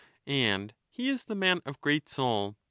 And 0.25 0.73
he 0.89 1.09
is 1.09 1.25
the 1.25 1.35
man 1.35 1.61
of 1.63 1.79
great 1.79 2.09
soul. 2.09 2.57